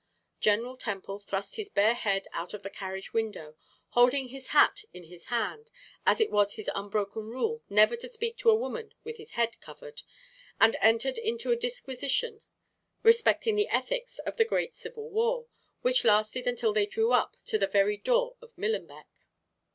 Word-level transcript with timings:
General 0.39 0.75
Temple 0.75 1.19
thrust 1.19 1.57
his 1.57 1.69
bare 1.69 1.93
head 1.93 2.27
out 2.33 2.55
of 2.55 2.63
the 2.63 2.71
carriage 2.71 3.13
window, 3.13 3.55
holding 3.89 4.29
his 4.29 4.47
hat 4.47 4.81
in 4.95 5.03
his 5.03 5.25
hand, 5.25 5.69
as 6.07 6.19
it 6.19 6.31
was 6.31 6.55
his 6.55 6.71
unbroken 6.73 7.27
rule 7.29 7.61
never 7.69 7.95
to 7.95 8.09
speak 8.09 8.35
to 8.39 8.49
a 8.49 8.55
woman 8.55 8.95
with 9.03 9.17
his 9.17 9.33
head 9.37 9.61
covered, 9.61 10.01
and 10.59 10.75
entered 10.81 11.19
into 11.19 11.51
a 11.51 11.55
disquisition 11.55 12.41
respecting 13.03 13.55
the 13.55 13.69
ethics 13.69 14.17
of 14.17 14.37
the 14.37 14.43
great 14.43 14.75
civil 14.75 15.07
war, 15.07 15.45
which 15.83 16.03
lasted 16.03 16.47
until 16.47 16.73
they 16.73 16.87
drew 16.87 17.11
up 17.11 17.37
to 17.45 17.59
the 17.59 17.67
very 17.67 17.95
door 17.95 18.37
of 18.41 18.57
Millenbeck. 18.57 19.21